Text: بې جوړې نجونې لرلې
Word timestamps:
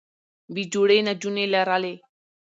بې 0.53 0.63
جوړې 0.73 0.99
نجونې 1.07 1.45
لرلې 1.53 1.95